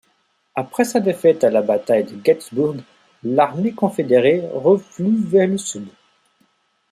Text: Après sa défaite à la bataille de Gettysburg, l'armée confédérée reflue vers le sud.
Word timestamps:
Après 0.55 0.83
sa 0.83 0.99
défaite 0.99 1.43
à 1.43 1.51
la 1.51 1.61
bataille 1.61 2.05
de 2.05 2.17
Gettysburg, 2.25 2.77
l'armée 3.23 3.71
confédérée 3.75 4.43
reflue 4.51 5.21
vers 5.23 5.45
le 5.47 5.59
sud. 5.59 5.87